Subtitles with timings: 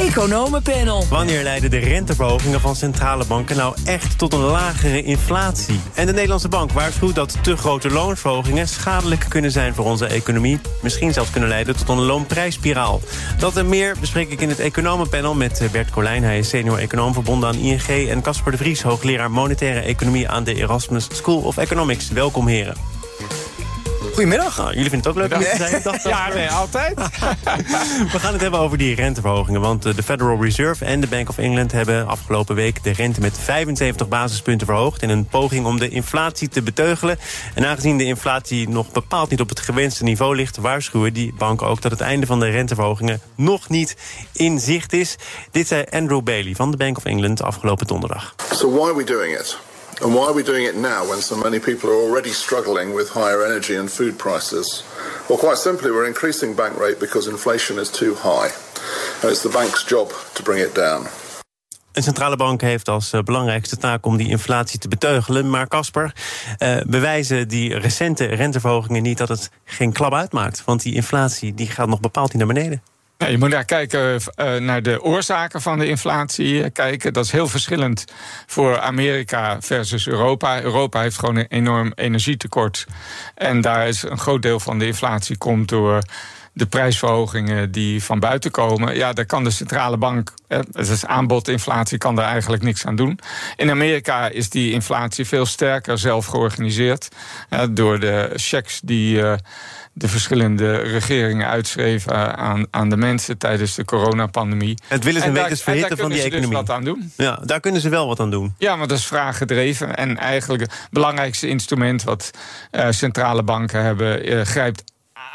[0.00, 1.04] Economenpanel.
[1.08, 5.80] Wanneer leiden de renteverhogingen van centrale banken nou echt tot een lagere inflatie?
[5.94, 10.60] En de Nederlandse Bank waarschuwt dat te grote loonsverhogingen schadelijk kunnen zijn voor onze economie.
[10.82, 13.00] Misschien zelfs kunnen leiden tot een loonprijsspiraal.
[13.38, 16.22] Dat en meer bespreek ik in het Economenpanel met Bert Colijn.
[16.22, 18.08] Hij is senior econoom verbonden aan ING.
[18.08, 22.10] En Casper de Vries, hoogleraar monetaire economie aan de Erasmus School of Economics.
[22.10, 22.89] Welkom heren.
[24.12, 24.56] Goedemiddag.
[24.56, 26.00] Nou, jullie vinden het ook leuk om te zijn?
[26.04, 26.94] ja, nee, altijd.
[28.12, 29.60] We gaan het hebben over die renteverhogingen.
[29.60, 33.20] Want eh, de Federal Reserve en de Bank of England hebben afgelopen week de rente
[33.20, 35.02] met 75 basispunten verhoogd.
[35.02, 37.18] In een poging om de inflatie te beteugelen.
[37.54, 41.66] En aangezien de inflatie nog bepaald niet op het gewenste niveau ligt, waarschuwen die banken
[41.66, 43.96] ook dat het einde van de renteverhogingen nog niet
[44.32, 45.16] in zicht is.
[45.50, 48.34] Dit zei Andrew Bailey van de Bank of England afgelopen donderdag.
[48.54, 49.69] So why are we doing it?
[50.02, 53.10] And why are we doing it now when so many people are already struggling with
[53.10, 54.82] higher energy and food prices?
[55.28, 58.50] Well, quite simply, we're increasing bank rate because inflation is too high.
[59.22, 61.06] And the bank's job to bring it down.
[61.92, 65.50] Een centrale bank heeft als eh, belangrijkste taak om die inflatie te beteugelen.
[65.50, 66.14] Maar Casper,
[66.58, 70.64] uh, bewijzen die recente renteverhogingen niet dat het geen klap uitmaakt?
[70.64, 72.82] Want die inflatie die gaat nog bepaald niet naar beneden.
[73.28, 76.70] Je moet daar kijken uh, naar de oorzaken van de inflatie.
[76.70, 77.12] kijken.
[77.12, 78.04] Dat is heel verschillend
[78.46, 80.62] voor Amerika versus Europa.
[80.62, 82.86] Europa heeft gewoon een enorm energietekort.
[83.34, 86.02] En daar is een groot deel van de inflatie komt door
[86.52, 91.98] de prijsverhogingen die van buiten komen, ja, daar kan de centrale bank, het is aanbodinflatie,
[91.98, 93.18] kan daar eigenlijk niks aan doen.
[93.56, 97.08] In Amerika is die inflatie veel sterker zelf georganiseerd
[97.70, 99.22] door de checks die
[100.00, 104.78] de verschillende regeringen uitschreven aan, aan de mensen tijdens de coronapandemie.
[104.88, 106.48] Het willen ze een beetje verhitten van die dus economie.
[106.48, 107.12] Dus wat aan doen.
[107.16, 108.54] Ja, daar kunnen ze wel wat aan doen.
[108.58, 109.96] Ja, maar dat is vraaggedreven.
[109.96, 112.30] En eigenlijk het belangrijkste instrument wat
[112.72, 114.84] uh, centrale banken hebben, uh, grijpt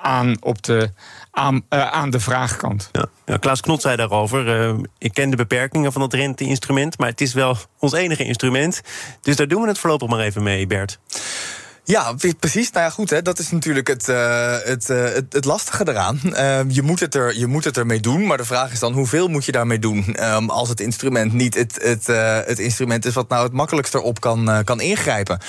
[0.01, 0.89] aan op de,
[1.31, 2.89] aan, uh, aan de vraagkant.
[2.91, 3.05] Ja.
[3.25, 4.67] Ja, Klaas Knot zei daarover.
[4.67, 8.81] Uh, ik ken de beperkingen van dat rente-instrument, maar het is wel ons enige instrument.
[9.21, 10.99] Dus daar doen we het voorlopig maar even mee, Bert.
[11.87, 12.71] Ja, precies.
[12.71, 16.19] Nou ja, goed, hè, dat is natuurlijk het, het, uh, het, het, lastige eraan.
[16.23, 18.93] Uh, je, moet het er, je moet het ermee doen, maar de vraag is dan
[18.93, 20.15] hoeveel moet je daarmee doen?
[20.19, 22.07] Um, als het instrument niet het, het,
[22.47, 25.39] het instrument is wat nou het makkelijkst erop kan, kan ingrijpen.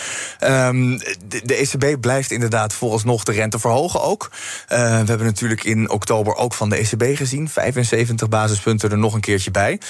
[0.40, 0.98] Um,
[1.44, 4.30] de, ECB blijft inderdaad vooralsnog de rente verhogen ook.
[4.68, 7.48] we hebben natuurlijk in oktober ook van de ECB gezien.
[7.48, 9.80] 75 basispunten er nog een keertje bij.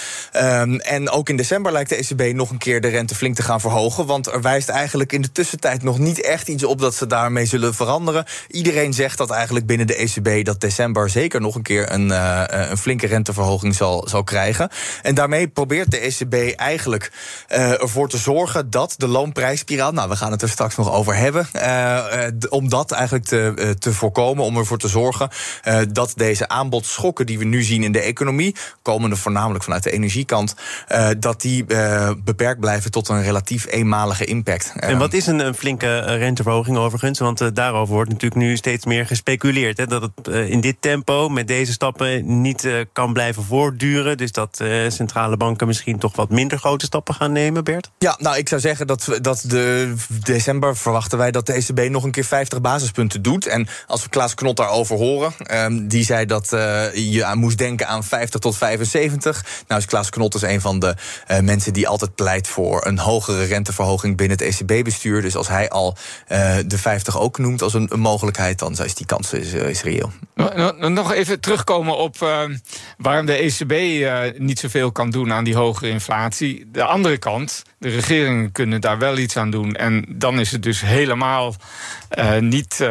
[0.79, 3.61] En ook in december lijkt de ECB nog een keer de rente flink te gaan
[3.61, 4.07] verhogen.
[4.07, 7.07] Want er wijst eigenlijk in de tussentijd nog niet echt echt iets op dat ze
[7.07, 8.25] daarmee zullen veranderen.
[8.49, 12.43] Iedereen zegt dat eigenlijk binnen de ECB dat december zeker nog een keer een, uh,
[12.47, 14.69] een flinke renteverhoging zal, zal krijgen.
[15.03, 17.13] En daarmee probeert de ECB eigenlijk
[17.49, 21.17] uh, ervoor te zorgen dat de loonprijsspiraal, nou we gaan het er straks nog over
[21.17, 25.29] hebben, uh, om dat eigenlijk te, te voorkomen, om ervoor te zorgen
[25.93, 30.55] dat deze aanbodschokken die we nu zien in de economie, komende voornamelijk vanuit de energiekant,
[31.19, 31.65] dat die
[32.25, 34.73] beperkt blijven tot een relatief eenmalige impact.
[34.77, 37.19] En wat is een, een flinke renteverhoging overigens.
[37.19, 39.77] Want uh, daarover wordt natuurlijk nu steeds meer gespeculeerd.
[39.77, 44.17] Hè, dat het uh, in dit tempo met deze stappen niet uh, kan blijven voortduren.
[44.17, 47.91] Dus dat centrale banken misschien toch wat minder grote stappen gaan nemen, Bert?
[47.99, 49.95] Ja, nou ik zou zeggen dat, dat de
[50.25, 53.47] december verwachten wij dat de ECB nog een keer 50 basispunten doet.
[53.47, 56.49] En als we Klaas Knot daarover horen, um, die zei dat
[56.95, 59.45] je moest denken aan 50 tot 75.
[59.69, 60.95] Nou is Klaas Knot dus een van de
[61.41, 65.23] mensen die altijd pleit voor een hogere renteverhoging binnen het ECB-bestuur.
[65.23, 65.97] Dus als hij al
[66.67, 70.13] de 50 ook noemt als een, een, mogelijkheid, dan is die kans is, is reëel.
[70.79, 72.43] Nog even terugkomen op uh,
[72.99, 76.69] waarom de ECB uh, niet zoveel kan doen aan die hogere inflatie.
[76.73, 79.75] De andere kant, de regeringen kunnen daar wel iets aan doen.
[79.75, 81.55] En dan is het dus helemaal
[82.41, 82.89] niet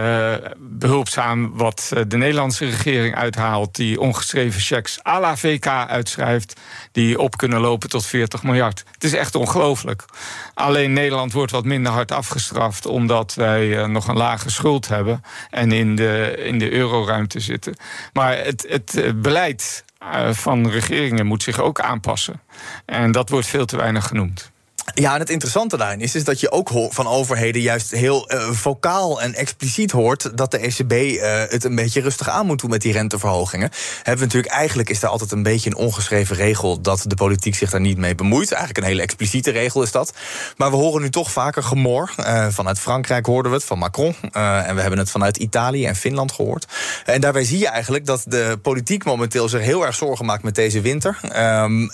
[0.59, 3.75] behulpzaam wat de Nederlandse regering uithaalt.
[3.75, 6.59] Die ongeschreven checks à la VK uitschrijft.
[6.91, 8.83] Die op kunnen lopen tot 40 miljard.
[8.91, 10.05] Het is echt ongelooflijk.
[10.53, 12.85] Alleen Nederland wordt wat minder hard afgestraft.
[12.85, 15.21] Omdat wij uh, nog een lage schuld hebben.
[15.49, 17.75] En in de, in de euroruimte zitten.
[18.13, 19.83] Maar het, het beleid
[20.31, 22.41] van regeringen moet zich ook aanpassen.
[22.85, 24.51] En dat wordt veel te weinig genoemd.
[24.93, 28.49] Ja, en het interessante daarin is, is dat je ook van overheden juist heel uh,
[28.49, 32.69] vocaal en expliciet hoort dat de ECB uh, het een beetje rustig aan moet doen
[32.69, 33.69] met die renteverhogingen.
[33.95, 37.55] Hebben we natuurlijk, eigenlijk is daar altijd een beetje een ongeschreven regel dat de politiek
[37.55, 38.51] zich daar niet mee bemoeit.
[38.51, 40.13] Eigenlijk een hele expliciete regel is dat.
[40.57, 42.13] Maar we horen nu toch vaker gemor.
[42.19, 44.15] Uh, vanuit Frankrijk hoorden we het, van Macron.
[44.31, 46.67] en we hebben het vanuit Italië en Finland gehoord.
[47.05, 50.55] En daarbij zie je eigenlijk dat de politiek momenteel zich heel erg zorgen maakt met
[50.55, 51.19] deze winter.
[51.63, 51.89] Um,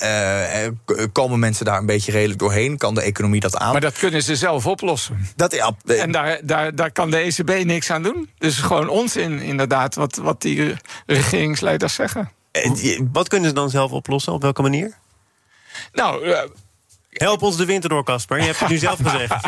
[1.11, 2.77] komen mensen daar een beetje redelijk doorheen?
[2.81, 3.71] Kan de economie dat aan?
[3.71, 5.27] Maar dat kunnen ze zelf oplossen.
[5.35, 8.29] Dat, ja, en daar, daar, daar kan de ECB niks aan doen.
[8.37, 10.75] Dus gewoon onzin, inderdaad, wat, wat die
[11.05, 12.31] regeringsleiders zeggen.
[13.11, 14.33] Wat kunnen ze dan zelf oplossen?
[14.33, 14.93] Op welke manier?
[15.93, 16.35] Nou,
[17.11, 18.37] Help ons de winter door, Casper.
[18.37, 19.47] Je hebt het nu zelf gezegd.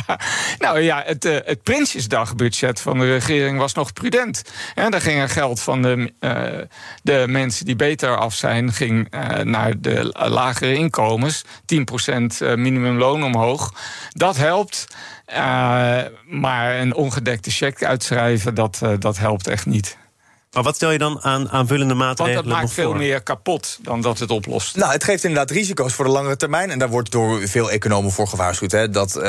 [0.60, 4.44] nou ja, het, uh, het Prinsjesdagbudget van de regering was nog prudent.
[4.76, 6.66] En daar ging er geld van de, uh,
[7.04, 8.74] de mensen die beter af zijn...
[8.74, 11.44] ging uh, naar de lagere inkomens.
[11.44, 11.46] 10%
[12.40, 13.74] minimumloon omhoog.
[14.10, 14.88] Dat helpt.
[16.26, 19.98] maar een ongedekte cheque uitschrijven, dat, dat helpt echt niet.
[20.54, 24.02] Maar wat stel je dan aan aanvullende maatregelen Want dat maakt veel meer kapot dan
[24.02, 24.76] dat het oplost.
[24.76, 26.70] Nou, het geeft inderdaad risico's voor de langere termijn.
[26.70, 28.72] En daar wordt door veel economen voor gewaarschuwd.
[28.72, 29.24] Hè, dat uh,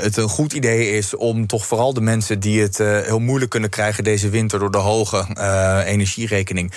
[0.00, 3.50] het een goed idee is om toch vooral de mensen die het uh, heel moeilijk
[3.50, 6.72] kunnen krijgen deze winter door de hoge uh, energierekening,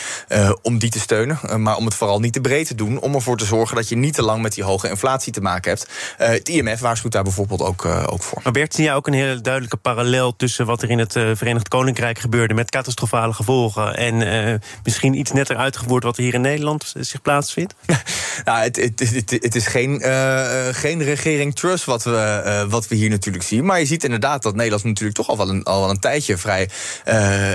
[0.62, 1.40] om die te steunen.
[1.58, 3.00] maar om het vooral niet te breed te doen.
[3.00, 5.72] Om ervoor te zorgen dat je niet te lang met die hoge inflatie te maken
[5.72, 5.88] hebt.
[6.18, 8.40] het IMF waarschuwt daar bijvoorbeeld ook, ook voor.
[8.44, 11.68] Maar Bert, zie jij ook een hele duidelijke parallel tussen wat er in het Verenigd
[11.68, 13.71] Koninkrijk gebeurde met catastrofale gevolgen?
[13.78, 14.54] En uh,
[14.84, 17.74] misschien iets netter uitgevoerd wat hier in Nederland zich plaatsvindt?
[18.46, 22.88] nou, het, het, het, het is geen, uh, geen regering trust wat we, uh, wat
[22.88, 23.66] we hier natuurlijk zien.
[23.66, 26.38] Maar je ziet inderdaad dat Nederland natuurlijk toch al wel een, al wel een tijdje
[26.38, 26.70] vrij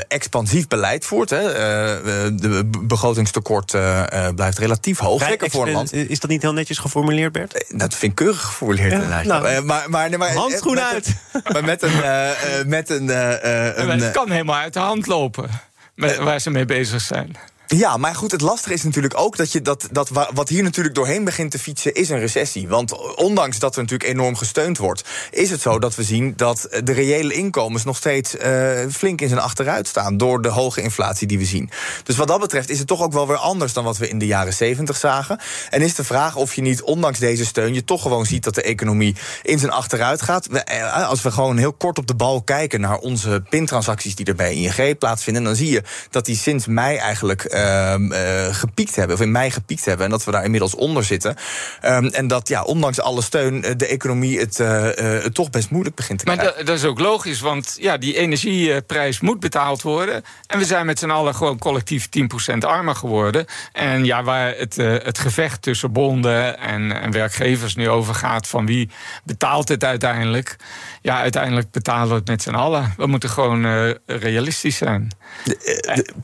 [0.08, 1.30] expansief beleid voert.
[1.30, 1.42] Hè.
[2.34, 3.70] de begrotingstekort
[4.34, 5.22] blijft relatief hoog.
[5.22, 5.92] Zeker voor een land.
[5.92, 7.64] Is dat niet heel netjes geformuleerd, Bert?
[7.68, 8.92] Dat vind ik keurig geformuleerd.
[8.92, 11.14] Ja, nou, maar, maar, nee, maar, Handschoen uit!
[11.52, 11.94] maar met een.
[12.66, 13.08] met een,
[13.80, 15.50] een het kan helemaal uit de hand lopen
[15.96, 17.36] waar ze mee bezig zijn.
[17.68, 20.94] Ja, maar goed, het lastige is natuurlijk ook dat, je dat, dat wat hier natuurlijk
[20.94, 22.68] doorheen begint te fietsen, is een recessie.
[22.68, 26.68] Want ondanks dat er natuurlijk enorm gesteund wordt, is het zo dat we zien dat
[26.84, 31.26] de reële inkomens nog steeds uh, flink in zijn achteruit staan door de hoge inflatie
[31.26, 31.70] die we zien.
[32.04, 34.18] Dus wat dat betreft is het toch ook wel weer anders dan wat we in
[34.18, 35.40] de jaren 70 zagen.
[35.70, 38.54] En is de vraag of je niet, ondanks deze steun, je toch gewoon ziet dat
[38.54, 40.46] de economie in zijn achteruit gaat.
[40.46, 44.34] Eh, als we gewoon heel kort op de bal kijken naar onze pintransacties die er
[44.34, 49.22] bij ING plaatsvinden, dan zie je dat die sinds mei eigenlijk uh, gepiekt hebben, of
[49.22, 51.36] in mei gepiekt hebben, en dat we daar inmiddels onder zitten.
[51.84, 54.82] Um, en dat ja, ondanks alle steun eh, de economie het, uh,
[55.22, 56.56] het toch best moeilijk begint te maar krijgen.
[56.56, 60.24] Maar dat is ook logisch, want ja, die energieprijs moet betaald worden.
[60.46, 62.08] En we zijn met z'n allen gewoon collectief
[62.54, 63.46] 10% armer geworden.
[63.72, 68.66] En ja, waar het, het gevecht tussen bonden en, en werkgevers nu over gaat, van
[68.66, 68.90] wie
[69.24, 70.56] betaalt het uiteindelijk?
[71.02, 72.94] Ja, uiteindelijk betalen we het met z'n allen.
[72.96, 75.08] We moeten gewoon realistisch zijn.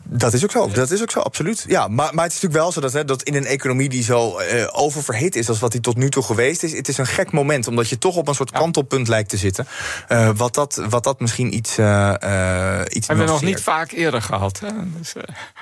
[0.04, 0.68] Dat is ook zo.
[0.68, 1.64] Dat is ook zo absoluut.
[1.68, 4.02] Ja, maar, maar het is natuurlijk wel zo dat, hè, dat in een economie die
[4.02, 7.06] zo uh, oververhit is als wat die tot nu toe geweest is, het is een
[7.06, 9.66] gek moment, omdat je toch op een soort kantelpunt lijkt te zitten.
[10.08, 11.78] Uh, wat, dat, wat dat misschien iets.
[11.78, 12.14] Uh,
[12.88, 14.60] iets Hebben we nog niet vaak eerder gehad.
[14.60, 14.68] Hè?
[14.98, 15.12] Dus,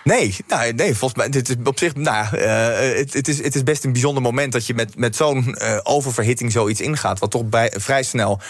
[0.05, 1.29] nee, nou, nee, volgens mij.
[1.29, 1.95] Dit is op zich.
[1.95, 5.57] Nou, het, het, is, het is best een bijzonder moment dat je met, met zo'n
[5.83, 8.41] oververhitting zoiets ingaat, wat toch bij, vrij snel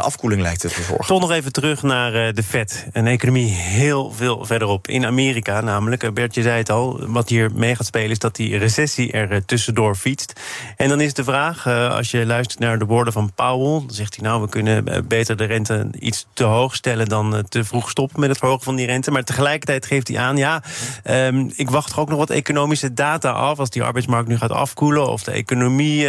[0.00, 1.06] afkoeling lijkt te verzorgen.
[1.06, 2.86] Toch nog even terug naar de Fed.
[2.92, 4.88] Een economie heel veel verderop.
[4.88, 6.14] In Amerika namelijk.
[6.14, 9.30] Bert, je zei het al, wat hier mee gaat spelen is dat die recessie er
[9.30, 10.32] eh, tussendoor fietst.
[10.76, 13.94] En dan is de vraag, eh, als je luistert naar de woorden van Powell, dan
[13.94, 17.64] zegt hij nou, we kunnen eh, beter de rente iets te hoog stellen dan te
[17.64, 19.10] vroeg stoppen met het verhogen van die rente.
[19.10, 20.62] Maar tegelijkertijd geeft hij aan, ja,
[21.04, 23.58] um, ik wacht toch ook nog wat economische data af.
[23.58, 26.08] Als die arbeidsmarkt nu gaat afkoelen of de economie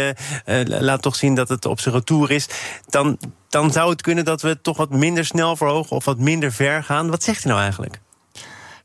[0.64, 2.48] laat toch zien dat het op zijn retour is,
[2.88, 3.18] dan,
[3.48, 6.84] dan zou het kunnen dat we toch wat minder snel verhogen of wat minder ver
[6.84, 7.10] gaan.
[7.10, 8.00] Wat zegt hij nou eigenlijk?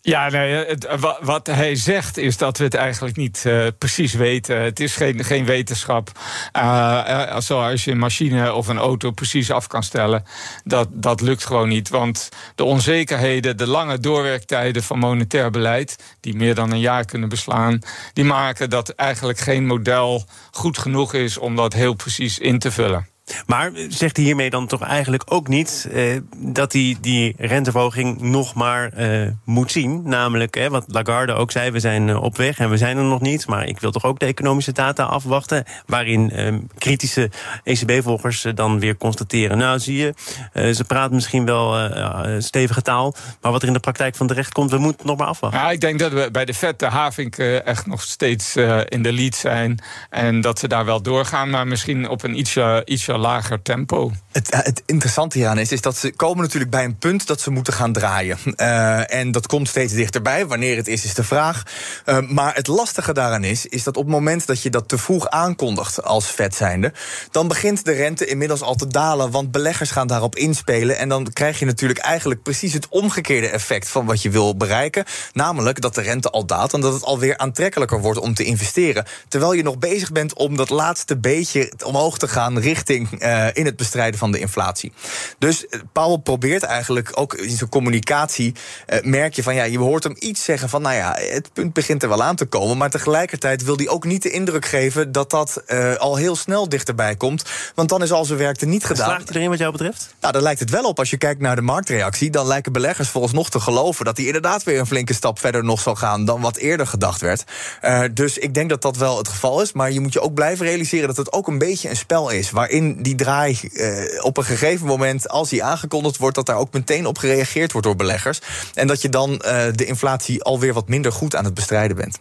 [0.05, 0.87] Ja, nee, het,
[1.21, 4.61] wat hij zegt is dat we het eigenlijk niet uh, precies weten.
[4.61, 6.11] Het is geen, geen wetenschap.
[6.57, 10.23] Uh, zoals je een machine of een auto precies af kan stellen.
[10.63, 11.89] Dat, dat lukt gewoon niet.
[11.89, 16.17] Want de onzekerheden, de lange doorwerktijden van monetair beleid...
[16.19, 17.79] die meer dan een jaar kunnen beslaan...
[18.13, 22.71] die maken dat eigenlijk geen model goed genoeg is om dat heel precies in te
[22.71, 23.14] vullen.
[23.45, 28.53] Maar zegt hij hiermee dan toch eigenlijk ook niet eh, dat hij die renteverhoging nog
[28.53, 30.01] maar eh, moet zien?
[30.03, 33.03] Namelijk, eh, wat Lagarde ook zei, we zijn eh, op weg en we zijn er
[33.03, 33.47] nog niet.
[33.47, 35.63] Maar ik wil toch ook de economische data afwachten.
[35.85, 37.29] Waarin ehm, kritische
[37.63, 39.57] ECB-volgers dan weer constateren.
[39.57, 40.13] Nou, zie je,
[40.53, 43.15] eh, ze praten misschien wel eh, stevige taal.
[43.41, 45.59] Maar wat er in de praktijk van terecht komt, we moeten nog maar afwachten.
[45.59, 48.55] Ja, ik denk dat we bij de FED, de Havink, echt nog steeds
[48.85, 49.79] in de lead zijn.
[50.09, 54.11] En dat ze daar wel doorgaan, maar misschien op een ietsje, ietsje lager tempo.
[54.31, 57.51] Het, het, interessante hieraan is, is dat ze komen natuurlijk bij een punt dat ze
[57.51, 58.37] moeten gaan draaien.
[58.45, 60.45] Uh, en dat komt steeds dichterbij.
[60.45, 61.63] Wanneer het is, is de vraag.
[62.05, 64.97] Uh, maar het lastige daaraan is, is dat op het moment dat je dat te
[64.97, 66.93] vroeg aankondigt als vet zijnde,
[67.31, 69.31] dan begint de rente inmiddels al te dalen.
[69.31, 70.97] Want beleggers gaan daarop inspelen.
[70.97, 75.05] En dan krijg je natuurlijk eigenlijk precies het omgekeerde effect van wat je wil bereiken.
[75.33, 79.05] Namelijk dat de rente al daalt en dat het alweer aantrekkelijker wordt om te investeren.
[79.27, 83.65] Terwijl je nog bezig bent om dat laatste beetje omhoog te gaan richting uh, in
[83.65, 84.91] het bestrijden van de inflatie.
[85.37, 88.53] Dus Powell probeert eigenlijk ook in zijn communicatie.
[88.87, 91.73] Uh, merk je van ja, je hoort hem iets zeggen van nou ja, het punt
[91.73, 92.77] begint er wel aan te komen.
[92.77, 96.69] Maar tegelijkertijd wil hij ook niet de indruk geven dat dat uh, al heel snel
[96.69, 97.43] dichterbij komt.
[97.75, 99.05] Want dan is al zijn werk er niet gedaan.
[99.05, 100.15] Slaagt iedereen wat jou betreft?
[100.21, 100.99] Nou, daar lijkt het wel op.
[100.99, 104.25] Als je kijkt naar de marktreactie, dan lijken beleggers volgens nog te geloven dat hij
[104.25, 107.43] inderdaad weer een flinke stap verder nog zal gaan dan wat eerder gedacht werd.
[107.81, 109.73] Uh, dus ik denk dat dat wel het geval is.
[109.73, 112.51] Maar je moet je ook blijven realiseren dat het ook een beetje een spel is.
[112.51, 116.73] Waarin die draai uh, op een gegeven moment, als die aangekondigd wordt, dat daar ook
[116.73, 118.39] meteen op gereageerd wordt door beleggers.
[118.73, 122.17] En dat je dan uh, de inflatie alweer wat minder goed aan het bestrijden bent.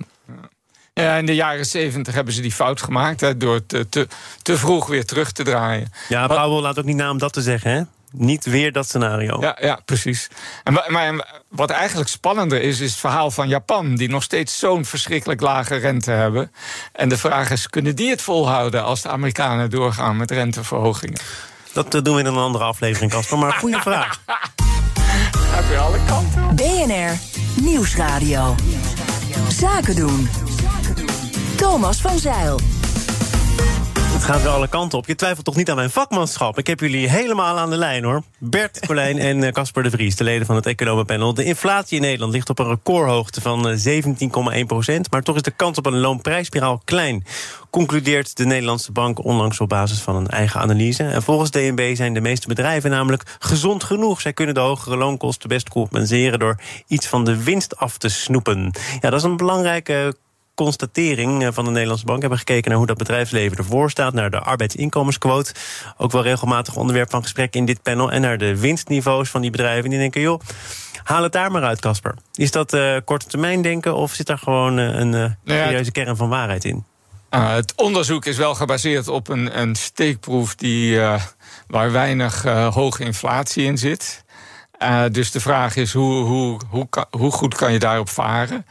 [0.95, 4.09] Ja, in de jaren zeventig hebben ze die fout gemaakt hè, door te, te,
[4.43, 5.93] te, vroeg weer terug te draaien.
[6.09, 7.83] Ja, Powell laat ook niet na om dat te zeggen, hè?
[8.17, 9.41] Niet weer dat scenario.
[9.41, 10.29] Ja, ja precies.
[10.63, 14.85] En, maar wat eigenlijk spannender is, is het verhaal van Japan, die nog steeds zo'n
[14.85, 16.53] verschrikkelijk lage rente hebben.
[16.93, 21.21] En de vraag is: kunnen die het volhouden als de Amerikanen doorgaan met renteverhogingen?
[21.73, 23.39] Dat doen we in een andere aflevering, Casper.
[23.39, 24.21] Maar goede vraag.
[25.39, 26.57] Heb je alle kanten.
[26.57, 27.19] BNR
[27.63, 28.55] Nieuwsradio.
[29.49, 30.29] Zaken doen.
[31.57, 32.61] Thomas van Zeil.
[34.25, 35.07] Het gaat weer alle kanten op.
[35.07, 36.59] Je twijfelt toch niet aan mijn vakmanschap?
[36.59, 38.23] Ik heb jullie helemaal aan de lijn, hoor.
[38.39, 41.35] Bert Colijn en Casper de Vries, de leden van het Economenpanel.
[41.35, 43.79] De inflatie in Nederland ligt op een recordhoogte van
[44.59, 45.11] 17,1 procent.
[45.11, 47.25] Maar toch is de kans op een loonprijsspiraal klein.
[47.71, 51.05] Concludeert de Nederlandse bank onlangs op basis van een eigen analyse.
[51.05, 54.21] En volgens DNB zijn de meeste bedrijven namelijk gezond genoeg.
[54.21, 56.39] Zij kunnen de hogere loonkosten best compenseren...
[56.39, 58.71] door iets van de winst af te snoepen.
[59.01, 60.17] Ja, dat is een belangrijke
[60.55, 62.19] constatering van de Nederlandse Bank.
[62.19, 64.13] We hebben gekeken naar hoe dat bedrijfsleven ervoor staat...
[64.13, 65.55] naar de arbeidsinkomensquote.
[65.97, 68.13] Ook wel regelmatig onderwerp van gesprek in dit panel...
[68.13, 69.85] en naar de winstniveaus van die bedrijven.
[69.85, 70.41] En die denken, joh,
[71.03, 72.15] haal het daar maar uit, Casper.
[72.35, 76.17] Is dat uh, korte termijn denken of zit daar gewoon uh, een uh, serieuze kern
[76.17, 76.85] van waarheid in?
[77.31, 80.55] Uh, het onderzoek is wel gebaseerd op een, een steekproef...
[80.55, 81.01] Die,
[81.67, 82.43] waar weinig
[82.73, 84.24] hoge inflatie in zit...
[84.83, 88.67] Uh, dus de vraag is, hoe, hoe, hoe, hoe, goed kan je daarop varen?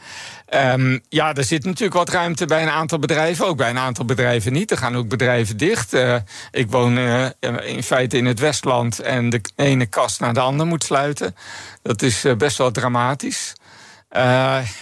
[0.54, 3.46] Um, ja, er zit natuurlijk wat ruimte bij een aantal bedrijven.
[3.46, 4.70] Ook bij een aantal bedrijven niet.
[4.70, 5.94] Er gaan ook bedrijven dicht.
[5.94, 6.16] Uh,
[6.50, 7.26] ik woon uh,
[7.62, 8.98] in feite in het Westland...
[8.98, 11.36] en de ene kast naar de andere moet sluiten.
[11.82, 13.52] Dat is best wel dramatisch.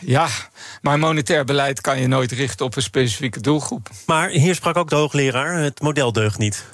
[0.01, 0.29] ja,
[0.83, 3.89] maar monetair beleid kan je nooit richten op een specifieke doelgroep.
[4.07, 6.65] Maar hier sprak ook de hoogleraar, het model deugt niet.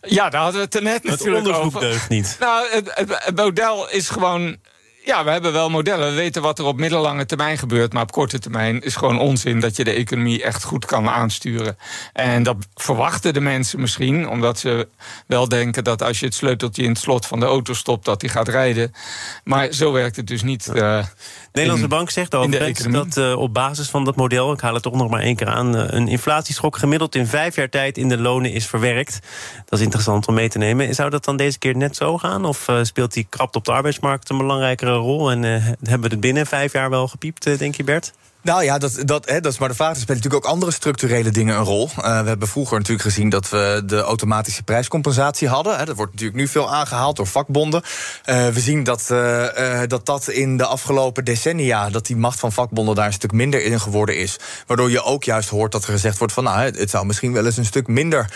[0.00, 1.80] Ja, daar hadden we het er net het natuurlijk onderzoek over.
[1.80, 2.36] deugt niet.
[2.40, 4.56] Nou, het, het, het, model is gewoon...
[5.04, 6.08] Ja, we hebben wel modellen.
[6.08, 7.92] We weten wat er op middellange termijn gebeurt.
[7.92, 11.78] Maar op korte termijn is gewoon onzin dat je de economie echt goed kan aansturen.
[12.12, 14.28] En dat verwachten de mensen misschien.
[14.28, 14.88] Omdat ze
[15.26, 18.20] wel denken dat als je het sleuteltje in het slot van de auto stopt, dat
[18.20, 18.92] die gaat rijden.
[19.44, 20.68] Maar zo werkt het dus niet.
[20.74, 21.04] Uh, de
[21.58, 22.52] Nederlandse Bank zegt ook
[22.92, 25.48] dat uh, op basis van dat model, ik haal het toch nog maar één keer
[25.48, 29.18] aan, uh, een inflatieschok gemiddeld in vijf jaar tijd in de lonen is verwerkt.
[29.64, 30.94] Dat is interessant om mee te nemen.
[30.94, 32.44] Zou dat dan deze keer net zo gaan?
[32.44, 35.30] Of speelt die krapte op de arbeidsmarkt een belangrijkere rol?
[35.30, 38.12] En hebben we het binnen vijf jaar wel gepiept, denk je, Bert?
[38.42, 39.90] Nou ja, dat, dat, hè, dat is maar de vraag.
[39.90, 41.90] Er spelen natuurlijk ook andere structurele dingen een rol.
[41.98, 45.78] Uh, we hebben vroeger natuurlijk gezien dat we de automatische prijscompensatie hadden.
[45.78, 45.84] Hè.
[45.84, 47.82] Dat wordt natuurlijk nu veel aangehaald door vakbonden.
[48.26, 51.90] Uh, we zien dat, uh, dat dat in de afgelopen decennia...
[51.90, 54.36] dat die macht van vakbonden daar een stuk minder in geworden is.
[54.66, 56.44] Waardoor je ook juist hoort dat er gezegd wordt van...
[56.44, 58.30] nou, het zou misschien wel eens een stuk minder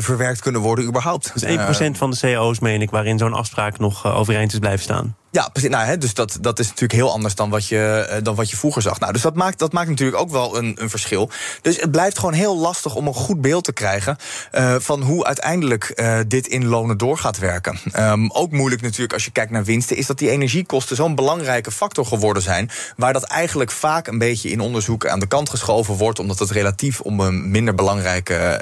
[0.00, 1.32] verwerkt kunnen worden überhaupt.
[1.34, 5.16] Dus 1% van de CO's, meen ik, waarin zo'n afspraak nog overeind is blijven staan.
[5.32, 5.70] Ja, precies.
[5.70, 8.56] Nou, hè, dus dat, dat is natuurlijk heel anders dan wat je, dan wat je
[8.56, 9.00] vroeger zag.
[9.00, 11.30] Nou, dus dat maakt, dat maakt natuurlijk ook wel een, een verschil.
[11.62, 14.16] Dus het blijft gewoon heel lastig om een goed beeld te krijgen
[14.52, 17.78] uh, van hoe uiteindelijk uh, dit in lonen door gaat werken.
[17.98, 21.70] Um, ook moeilijk natuurlijk als je kijkt naar winsten, is dat die energiekosten zo'n belangrijke
[21.70, 22.70] factor geworden zijn.
[22.96, 26.50] Waar dat eigenlijk vaak een beetje in onderzoek aan de kant geschoven wordt, omdat het
[26.50, 28.60] relatief om een minder belangrijke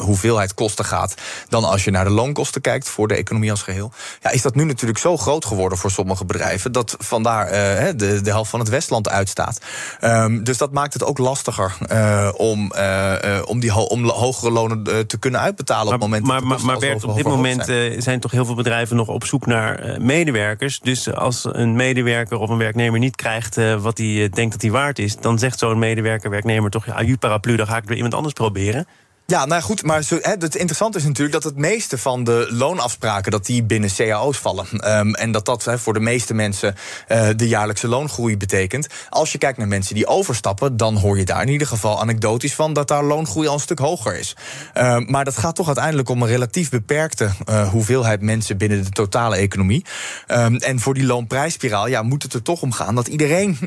[0.00, 1.14] hoeveelheid kosten gaat
[1.48, 3.92] dan als je naar de loonkosten kijkt voor de economie als geheel.
[4.20, 6.72] Ja, is dat nu natuurlijk zo groot geworden voor sommige bedrijven.
[6.72, 7.52] Dat vandaar uh,
[7.96, 9.60] de, de helft van het Westland uitstaat.
[10.00, 14.50] Um, dus dat maakt het ook lastiger uh, om, uh, om die ho om hogere
[14.50, 18.02] lonen te kunnen uitbetalen maar, op moment maar, maar, maar Bert, op dit moment zijn.
[18.02, 18.20] zijn.
[18.20, 20.80] toch heel veel bedrijven nog op zoek naar medewerkers.
[20.80, 24.98] Dus als een medewerker of een werknemer niet krijgt wat hij denkt dat hij waard
[24.98, 28.34] is, dan zegt zo'n medewerker, werknemer toch, ja, paraplu, dan ga ik weer iemand anders
[28.34, 28.86] proberen.
[29.26, 33.30] Ja, nou goed, maar hè, het interessante is natuurlijk dat het meeste van de loonafspraken
[33.30, 34.66] dat die binnen cao's vallen.
[34.98, 36.74] Um, en dat dat hè, voor de meeste mensen
[37.08, 38.86] uh, de jaarlijkse loongroei betekent.
[39.08, 42.54] Als je kijkt naar mensen die overstappen, dan hoor je daar in ieder geval anekdotisch
[42.54, 44.36] van dat daar loongroei al een stuk hoger is.
[44.74, 48.90] Uh, maar dat gaat toch uiteindelijk om een relatief beperkte uh, hoeveelheid mensen binnen de
[48.90, 49.84] totale economie.
[50.28, 53.58] Um, en voor die loonprijsspiraal ja, moet het er toch om gaan dat iedereen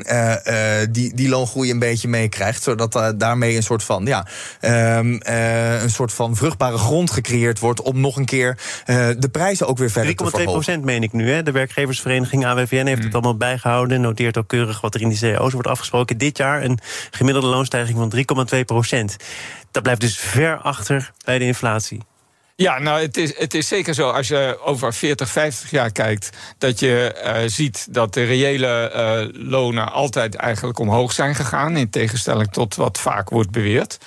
[0.90, 2.62] die, die loongroei een beetje meekrijgt.
[2.62, 4.26] Zodat daarmee een soort van ja.
[5.46, 9.66] Uh, een soort van vruchtbare grond gecreëerd wordt om nog een keer uh, de prijzen
[9.66, 10.46] ook weer verder te verhogen.
[10.48, 11.30] 3,2 procent meen ik nu.
[11.30, 11.42] Hè?
[11.42, 14.00] De werkgeversvereniging AWVN heeft het allemaal bijgehouden.
[14.00, 16.18] Noteert ook keurig wat er in die cao's wordt afgesproken.
[16.18, 16.78] Dit jaar een
[17.10, 19.16] gemiddelde loonstijging van 3,2 procent.
[19.70, 22.00] Dat blijft dus ver achter bij de inflatie.
[22.58, 26.30] Ja, nou, het is, het is zeker zo als je over 40, 50 jaar kijkt,
[26.58, 31.90] dat je uh, ziet dat de reële uh, lonen altijd eigenlijk omhoog zijn gegaan, in
[31.90, 33.98] tegenstelling tot wat vaak wordt beweerd.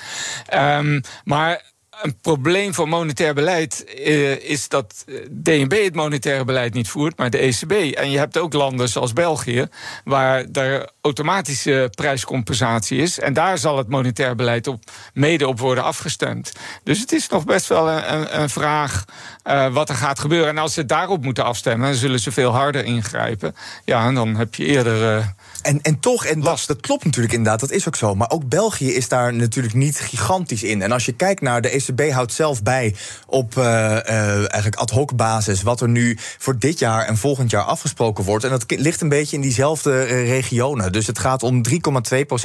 [0.53, 1.61] Um, maar
[2.01, 7.29] een probleem voor monetair beleid uh, is dat DNB het monetaire beleid niet voert, maar
[7.29, 7.71] de ECB.
[7.71, 9.67] En je hebt ook landen zoals België,
[10.03, 13.19] waar er automatische prijscompensatie is.
[13.19, 16.51] En daar zal het monetair beleid op, mede op worden afgestemd.
[16.83, 19.05] Dus het is nog best wel een, een vraag
[19.45, 20.49] uh, wat er gaat gebeuren.
[20.49, 23.55] En als ze daarop moeten afstemmen, dan zullen ze veel harder ingrijpen.
[23.85, 25.17] Ja, en dan heb je eerder.
[25.17, 25.25] Uh,
[25.61, 28.15] en, en toch, en dat, dat klopt natuurlijk inderdaad, dat is ook zo.
[28.15, 30.81] Maar ook België is daar natuurlijk niet gigantisch in.
[30.81, 32.95] En als je kijkt naar de ECB houdt zelf bij
[33.27, 37.51] op uh, uh, eigenlijk ad hoc basis wat er nu voor dit jaar en volgend
[37.51, 38.43] jaar afgesproken wordt.
[38.43, 40.91] En dat ligt een beetje in diezelfde regionen.
[40.91, 41.73] Dus het gaat om 3,2%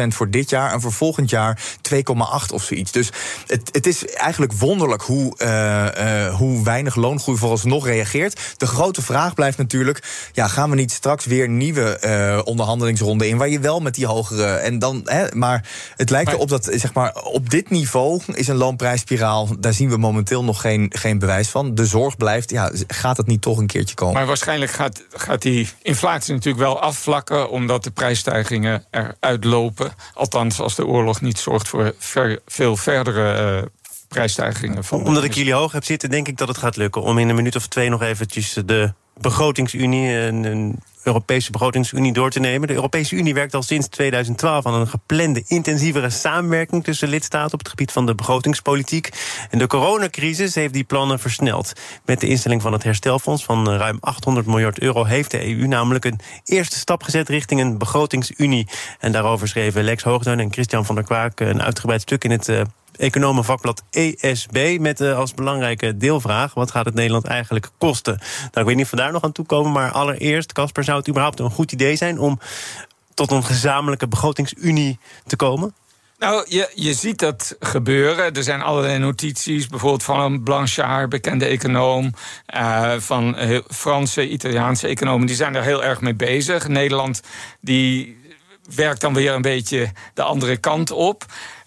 [0.08, 1.62] voor dit jaar en voor volgend jaar
[1.94, 2.92] 2,8 of zoiets.
[2.92, 3.10] Dus
[3.46, 8.40] het, het is eigenlijk wonderlijk hoe, uh, hoe weinig loongroei vooralsnog reageert.
[8.56, 13.48] De grote vraag blijft natuurlijk: ja, gaan we niet straks weer nieuwe onderhandelingsronden in waar
[13.48, 14.46] je wel met die hogere.
[14.46, 18.56] En dan, hè, maar het lijkt erop dat zeg maar, op dit niveau is een
[18.56, 19.34] loonprijsspiraal.
[19.59, 21.75] Daar zien we momenteel nog geen, geen bewijs van.
[21.75, 24.14] De zorg blijft: ja, gaat het niet toch een keertje komen?
[24.14, 29.93] Maar waarschijnlijk gaat, gaat die inflatie natuurlijk wel afvlakken, omdat de prijsstijgingen eruit lopen.
[30.14, 33.61] Althans, als de oorlog niet zorgt voor ver, veel verdere.
[33.61, 33.69] Uh,
[34.09, 34.85] prijsstijgingen.
[34.85, 37.03] Van Omdat ik jullie hoog heb zitten, denk ik dat het gaat lukken.
[37.03, 40.16] Om in een minuut of twee nog eventjes de begrotingsunie...
[40.18, 42.69] en een Europese begrotingsunie door te nemen.
[42.69, 47.59] De Europese Unie werkt al sinds 2012 aan een geplande intensievere samenwerking tussen lidstaten op
[47.59, 49.09] het gebied van de begrotingspolitiek.
[49.51, 51.73] En de coronacrisis heeft die plannen versneld.
[52.05, 56.05] Met de instelling van het herstelfonds van ruim 800 miljard euro heeft de EU namelijk
[56.05, 58.69] een eerste stap gezet richting een begrotingsunie.
[59.01, 62.49] En daarover schreven Lex Hoogduin en Christian van der Kwaak een uitgebreid stuk in het
[62.96, 68.18] economenvakblad ESB met uh, als belangrijke deelvraag: wat gaat het Nederland eigenlijk kosten?
[68.18, 70.98] Nou, ik weet niet of we daar nog aan toe komen, maar allereerst, Casper, zou
[70.98, 72.38] het überhaupt een goed idee zijn om
[73.14, 75.74] tot een gezamenlijke begrotingsunie te komen?
[76.18, 78.35] Nou, je, je ziet dat gebeuren.
[78.35, 82.11] Er zijn allerlei notities, bijvoorbeeld van Blanchard, bekende econoom,
[82.54, 83.37] uh, van
[83.68, 86.68] Franse, Italiaanse economen, die zijn er heel erg mee bezig.
[86.68, 87.22] Nederland
[87.61, 88.22] die
[88.74, 91.24] werkt dan weer een beetje de andere kant op.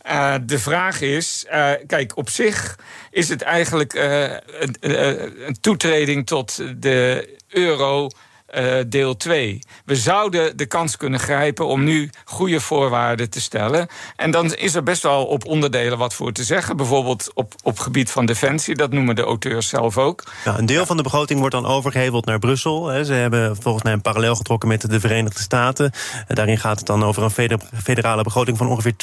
[0.07, 2.79] Uh, de vraag is, uh, kijk, op zich
[3.12, 8.10] is het eigenlijk uh, een, een, toetreding tot de euro
[8.55, 9.60] uh, deel 2.
[9.86, 13.88] We zouden de kans kunnen grijpen om nu goede voorwaarden te stellen.
[14.15, 16.77] En dan is er best wel op onderdelen wat voor te zeggen.
[16.77, 20.23] Bijvoorbeeld op, op gebied van defensie, dat noemen de auteurs zelf ook.
[20.45, 23.05] Ja, een deel van de begroting wordt dan overgeheveld naar Brussel.
[23.05, 25.91] Ze hebben volgens mij een parallel getrokken met de Verenigde Staten.
[26.27, 28.93] Daarin gaat het dan over een federale begroting van ongeveer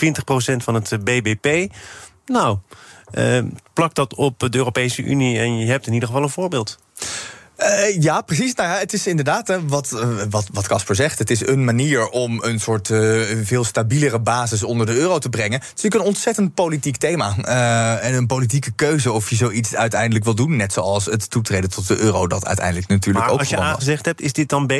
[0.52, 1.72] 20% van het BBP.
[2.26, 2.58] Nou,
[3.12, 3.38] uh,
[3.72, 6.78] plak dat op de Europese Unie en je hebt in ieder geval een voorbeeld.
[7.58, 8.54] Uh, ja, precies.
[8.54, 11.18] Nou ja, het is inderdaad hè, wat, uh, wat, wat Casper zegt.
[11.18, 15.28] Het is een manier om een soort uh, veel stabielere basis onder de euro te
[15.28, 15.52] brengen.
[15.52, 17.36] Het is natuurlijk een ontzettend politiek thema.
[18.00, 20.56] en een politieke keuze of je zoiets uiteindelijk wil doen.
[20.56, 24.04] Net zoals het toetreden tot de euro dat uiteindelijk natuurlijk maar ook als je aangezegd
[24.04, 24.72] hebt, is dit dan B?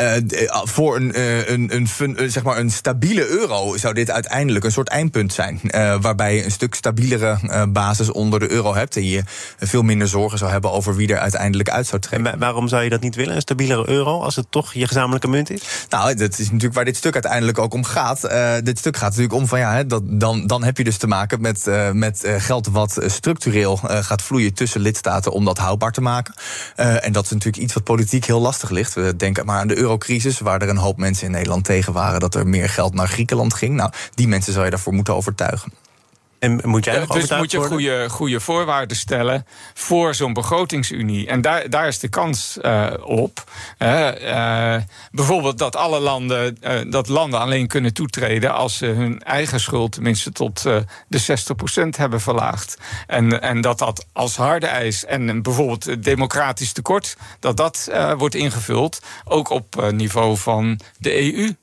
[0.00, 0.16] Uh,
[0.64, 4.88] voor een, uh, een, een, zeg maar een stabiele euro zou dit uiteindelijk een soort
[4.88, 5.60] eindpunt zijn.
[6.00, 8.96] Waarbij je een stuk stabielere basis onder de euro hebt.
[8.96, 9.22] En je
[9.58, 12.32] veel minder zorgen zou hebben over wie er uiteindelijk uit zou trekken.
[12.32, 15.28] En waarom zou je dat niet willen, een stabielere euro, als het toch je gezamenlijke
[15.28, 15.62] munt is?
[15.88, 18.20] Nou, dat is natuurlijk waar dit stuk uiteindelijk ook om gaat.
[18.64, 21.06] dit stuk gaat natuurlijk om van ja, hè, dat, dan, dan heb je dus te
[21.06, 26.34] maken met, met geld wat structureel gaat vloeien tussen lidstaten om dat houdbaar te maken.
[26.76, 28.94] en dat is natuurlijk iets wat politiek heel lastig ligt.
[28.94, 32.20] We denken maar aan de eurocrisis, waar er een hoop mensen in Nederland tegen waren
[32.20, 33.74] dat er meer geld naar Griekenland ging.
[33.74, 35.72] Nou, die mensen zou je daarvoor moeten overtuigen.
[36.44, 41.26] En moet jij Ja, nog dus moet je goede, goede voorwaarden stellen voor zo'n begrotingsunie.
[41.26, 43.44] En daar, daar is de kans eh, op.
[43.78, 49.22] hè, eh, bijvoorbeeld dat alle landen, eh, dat landen alleen kunnen toetreden als ze hun
[49.22, 50.76] eigen schuld tenminste tot eh,
[51.08, 52.76] de 60% hebben verlaagd.
[53.06, 58.12] En, en dat dat als harde eis en bijvoorbeeld het democratisch tekort, dat dat eh,
[58.18, 61.54] wordt ingevuld, ook op eh, niveau van de EU.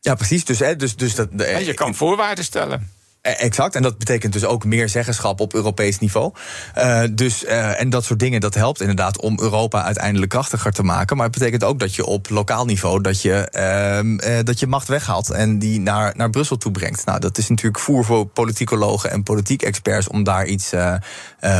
[0.00, 0.44] Ja, precies.
[0.44, 2.90] Dus, hè, dus, dus dat, de, En je kan voorwaarden stellen.
[3.24, 6.32] Eh, Exact, en dat betekent dus ook meer zeggenschap op Europees niveau.
[6.74, 10.82] Eh, dus, eh, en dat soort dingen, dat helpt inderdaad om Europa uiteindelijk krachtiger te
[10.82, 11.16] maken.
[11.16, 14.66] Maar het betekent ook dat je op lokaal niveau dat je, ehm, eh, dat je
[14.66, 17.04] macht weghaalt en die naar, naar Brussel toe brengt.
[17.04, 20.72] Nou, dat is natuurlijk voer voor politicologen en politiek experts om daar iets,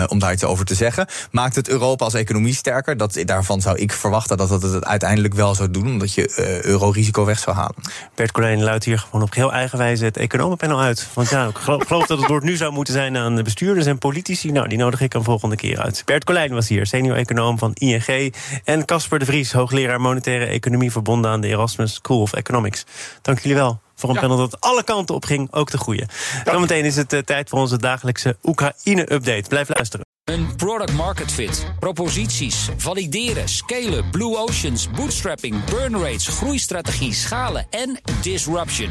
[0.06, 1.06] om daar iets over te zeggen.
[1.30, 2.96] Maakt het Europa als economie sterker?
[2.96, 7.24] Dat, daarvan zou ik verwachten dat dat het uiteindelijk wel zou doen, omdat je euro-risico
[7.24, 7.74] weg zou halen.
[8.14, 11.08] Bert Colijn luidt hier gewoon op heel eigen wijze het economenpanel uit.
[11.12, 13.86] Want ja, ik geloof, geloof dat het woord nu zou moeten zijn aan de bestuurders
[13.86, 14.50] en politici.
[14.50, 16.02] Nou, die nodig ik een volgende keer uit.
[16.04, 18.34] Bert Colijn was hier, senior-econoom van ING.
[18.64, 20.90] En Casper de Vries, hoogleraar monetaire economie...
[20.92, 22.84] verbonden aan de Erasmus School of Economics.
[23.22, 24.20] Dank jullie wel voor een Ja.
[24.20, 26.06] panel dat alle kanten op ging, ook de goede.
[26.44, 29.48] Zometeen is het eh, tijd voor onze dagelijkse Oekraïne-update.
[29.48, 30.06] Blijf luisteren.
[30.24, 38.00] Een product market fit, proposities, valideren, scalen, blue oceans, bootstrapping, burn rates, groeistrategie, schalen en
[38.22, 38.90] disruption.